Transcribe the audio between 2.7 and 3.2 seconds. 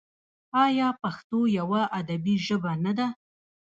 نه ده؟